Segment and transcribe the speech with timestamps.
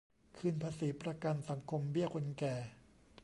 [0.37, 2.55] คืนภาษี ประกันสังคม เบี้ยคนแก่